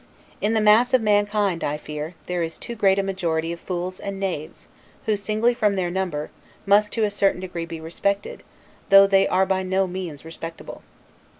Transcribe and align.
In 0.41 0.55
the 0.55 0.61
mass 0.61 0.95
of 0.95 1.01
mankind, 1.03 1.63
I 1.63 1.77
fear, 1.77 2.15
there 2.25 2.41
is 2.41 2.57
too 2.57 2.73
great 2.73 2.97
a 2.97 3.03
majority 3.03 3.51
of 3.51 3.59
fools 3.59 3.99
and, 3.99 4.19
knaves; 4.19 4.65
who, 5.05 5.15
singly 5.15 5.53
from 5.53 5.75
their 5.75 5.91
number, 5.91 6.31
must 6.65 6.91
to 6.93 7.03
a 7.03 7.11
certain 7.11 7.41
degree 7.41 7.67
be 7.67 7.79
respected, 7.79 8.41
though 8.89 9.05
they 9.05 9.27
are 9.27 9.45
by 9.45 9.61
no 9.61 9.85
means 9.85 10.25
respectable. 10.25 10.81